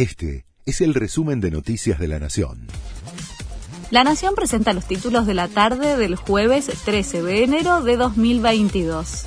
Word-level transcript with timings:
Este 0.00 0.46
es 0.64 0.80
el 0.80 0.94
resumen 0.94 1.42
de 1.42 1.50
Noticias 1.50 1.98
de 1.98 2.08
la 2.08 2.18
Nación. 2.18 2.68
La 3.90 4.02
Nación 4.02 4.34
presenta 4.34 4.72
los 4.72 4.86
títulos 4.86 5.26
de 5.26 5.34
la 5.34 5.46
tarde 5.46 5.98
del 5.98 6.16
jueves 6.16 6.70
13 6.86 7.22
de 7.22 7.44
enero 7.44 7.82
de 7.82 7.98
2022. 7.98 9.26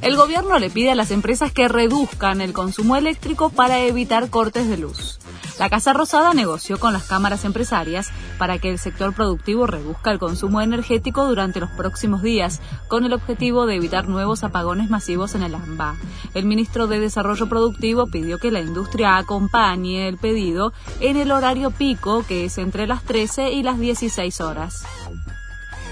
El 0.00 0.16
gobierno 0.16 0.60
le 0.60 0.70
pide 0.70 0.92
a 0.92 0.94
las 0.94 1.10
empresas 1.10 1.50
que 1.50 1.66
reduzcan 1.66 2.40
el 2.40 2.52
consumo 2.52 2.94
eléctrico 2.94 3.50
para 3.50 3.80
evitar 3.80 4.30
cortes 4.30 4.68
de 4.68 4.76
luz. 4.76 5.18
La 5.60 5.68
Casa 5.68 5.92
Rosada 5.92 6.32
negoció 6.32 6.80
con 6.80 6.94
las 6.94 7.02
cámaras 7.02 7.44
empresarias 7.44 8.10
para 8.38 8.58
que 8.58 8.70
el 8.70 8.78
sector 8.78 9.12
productivo 9.12 9.66
reduzca 9.66 10.10
el 10.10 10.18
consumo 10.18 10.62
energético 10.62 11.26
durante 11.28 11.60
los 11.60 11.68
próximos 11.68 12.22
días, 12.22 12.62
con 12.88 13.04
el 13.04 13.12
objetivo 13.12 13.66
de 13.66 13.74
evitar 13.74 14.08
nuevos 14.08 14.42
apagones 14.42 14.88
masivos 14.88 15.34
en 15.34 15.42
el 15.42 15.54
AMBA. 15.54 15.96
El 16.32 16.46
ministro 16.46 16.86
de 16.86 16.98
Desarrollo 16.98 17.46
Productivo 17.46 18.06
pidió 18.06 18.38
que 18.38 18.50
la 18.50 18.62
industria 18.62 19.18
acompañe 19.18 20.08
el 20.08 20.16
pedido 20.16 20.72
en 20.98 21.18
el 21.18 21.30
horario 21.30 21.70
pico, 21.70 22.24
que 22.26 22.46
es 22.46 22.56
entre 22.56 22.86
las 22.86 23.02
13 23.02 23.52
y 23.52 23.62
las 23.62 23.78
16 23.78 24.40
horas. 24.40 24.86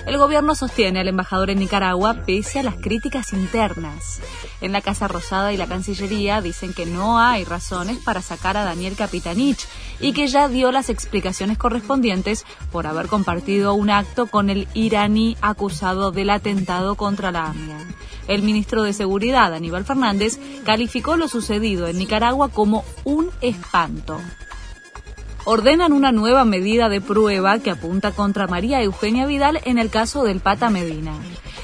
El 0.09 0.17
gobierno 0.17 0.55
sostiene 0.55 1.01
al 1.01 1.09
embajador 1.09 1.51
en 1.51 1.59
Nicaragua 1.59 2.23
pese 2.25 2.59
a 2.59 2.63
las 2.63 2.77
críticas 2.77 3.35
internas. 3.35 4.23
En 4.63 4.73
la 4.73 4.81
Casa 4.81 5.07
Rosada 5.07 5.53
y 5.53 5.59
la 5.59 5.67
Cancillería 5.67 6.41
dicen 6.41 6.73
que 6.73 6.87
no 6.87 7.19
hay 7.21 7.45
razones 7.45 7.99
para 7.99 8.23
sacar 8.23 8.57
a 8.57 8.65
Daniel 8.65 8.97
Capitanich 8.97 9.69
y 10.01 10.15
que 10.15 10.27
ya 10.27 10.49
dio 10.49 10.73
las 10.73 10.89
explicaciones 10.89 11.59
correspondientes 11.59 12.47
por 12.73 12.87
haber 12.87 13.09
compartido 13.09 13.75
un 13.75 13.91
acto 13.91 14.29
con 14.29 14.49
el 14.49 14.67
iraní 14.73 15.37
acusado 15.43 16.11
del 16.11 16.31
atentado 16.31 16.95
contra 16.95 17.31
la 17.31 17.45
AMIA. 17.45 17.77
El 18.29 18.43
ministro 18.43 18.85
de 18.85 18.95
Seguridad, 18.95 19.53
Aníbal 19.53 19.85
Fernández, 19.85 20.39
calificó 20.65 21.19
lo 21.19 21.29
sucedido 21.29 21.87
en 21.87 21.99
Nicaragua 21.99 22.49
como 22.49 22.83
un 23.05 23.29
espanto 23.43 24.19
ordenan 25.51 25.95
una 25.95 26.13
nueva 26.13 26.45
medida 26.45 26.91
de 26.91 27.01
prueba 27.01 27.59
que 27.59 27.71
apunta 27.71 28.13
contra 28.13 28.47
María 28.47 28.83
Eugenia 28.83 29.25
Vidal 29.25 29.63
en 29.65 29.79
el 29.79 29.89
caso 29.89 30.23
del 30.23 30.41
Pata 30.41 30.69
Medina. 30.69 31.15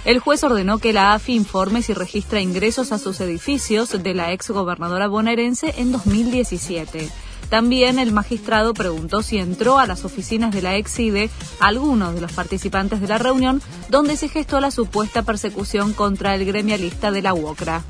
El 0.07 0.21
juez 0.21 0.43
ordenó 0.43 0.79
que 0.79 0.95
la 0.95 1.13
AFI 1.13 1.35
informe 1.35 1.83
si 1.83 1.93
registra 1.93 2.41
ingresos 2.41 2.93
a 2.93 2.99
sus 2.99 3.21
edificios 3.21 4.03
de 4.03 4.15
la 4.15 4.33
ex 4.33 4.49
gobernadora 4.49 5.07
bonaerense 5.07 5.75
en 5.77 5.93
2017. 5.93 7.11
También 7.51 7.99
el 7.99 8.11
magistrado 8.11 8.73
preguntó 8.73 9.23
si 9.23 9.37
entró 9.37 9.79
a 9.79 9.87
las 9.87 10.07
oficinas 10.07 10.55
de 10.55 10.63
la 10.63 10.77
ex-IDE 10.77 11.29
algunos 11.61 12.15
de 12.15 12.23
los 12.23 12.33
participantes 12.33 13.03
de 13.03 13.09
la 13.09 13.19
reunión 13.19 13.61
donde 13.91 14.17
se 14.17 14.31
gestó 14.31 14.61
la 14.61 14.71
supuesta 14.71 15.25
persecución 15.25 15.93
contra 15.93 16.35
el 16.35 16.47
gremialista 16.47 17.11
de 17.11 17.21
la 17.21 17.35
UOCRA. 17.35 17.83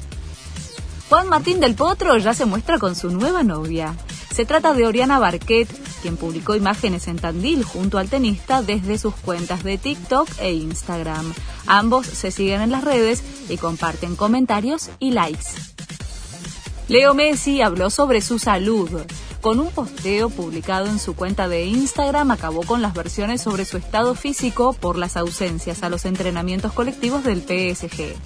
Juan 1.08 1.28
Martín 1.28 1.60
del 1.60 1.76
Potro 1.76 2.18
ya 2.18 2.34
se 2.34 2.46
muestra 2.46 2.80
con 2.80 2.96
su 2.96 3.10
nueva 3.10 3.44
novia. 3.44 3.94
Se 4.34 4.44
trata 4.44 4.74
de 4.74 4.84
Oriana 4.84 5.20
Barquet, 5.20 5.68
quien 6.02 6.16
publicó 6.16 6.56
imágenes 6.56 7.06
en 7.06 7.20
Tandil 7.20 7.62
junto 7.62 7.98
al 7.98 8.08
tenista 8.08 8.62
desde 8.62 8.98
sus 8.98 9.14
cuentas 9.14 9.62
de 9.62 9.78
TikTok 9.78 10.28
e 10.40 10.52
Instagram. 10.54 11.32
Ambos 11.68 12.08
se 12.08 12.32
siguen 12.32 12.60
en 12.60 12.72
las 12.72 12.82
redes 12.82 13.22
y 13.48 13.58
comparten 13.58 14.16
comentarios 14.16 14.90
y 14.98 15.12
likes. 15.12 15.46
Leo 16.88 17.14
Messi 17.14 17.62
habló 17.62 17.90
sobre 17.90 18.20
su 18.20 18.40
salud. 18.40 18.90
Con 19.40 19.60
un 19.60 19.70
posteo 19.70 20.30
publicado 20.30 20.86
en 20.86 20.98
su 20.98 21.14
cuenta 21.14 21.46
de 21.46 21.66
Instagram 21.66 22.32
acabó 22.32 22.62
con 22.62 22.82
las 22.82 22.92
versiones 22.92 23.40
sobre 23.40 23.64
su 23.64 23.76
estado 23.76 24.16
físico 24.16 24.72
por 24.72 24.98
las 24.98 25.16
ausencias 25.16 25.84
a 25.84 25.88
los 25.88 26.06
entrenamientos 26.06 26.72
colectivos 26.72 27.22
del 27.22 27.42
PSG. 27.42 28.16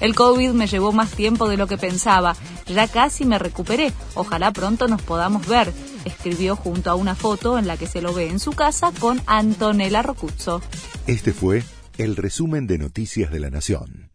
El 0.00 0.14
COVID 0.14 0.52
me 0.52 0.68
llevó 0.68 0.92
más 0.92 1.10
tiempo 1.10 1.48
de 1.48 1.56
lo 1.56 1.66
que 1.66 1.76
pensaba. 1.76 2.36
Ya 2.68 2.86
casi 2.86 3.24
me 3.24 3.38
recuperé. 3.38 3.92
Ojalá 4.14 4.52
pronto 4.52 4.88
nos 4.88 5.02
podamos 5.02 5.46
ver. 5.46 5.72
Escribió 6.04 6.56
junto 6.56 6.90
a 6.90 6.94
una 6.94 7.14
foto 7.14 7.58
en 7.58 7.66
la 7.66 7.76
que 7.76 7.86
se 7.86 8.02
lo 8.02 8.12
ve 8.12 8.28
en 8.28 8.38
su 8.38 8.52
casa 8.52 8.92
con 8.98 9.20
Antonella 9.26 10.02
Rocuzzo. 10.02 10.60
Este 11.06 11.32
fue 11.32 11.62
el 11.96 12.16
resumen 12.16 12.66
de 12.66 12.78
Noticias 12.78 13.30
de 13.30 13.40
la 13.40 13.50
Nación. 13.50 14.10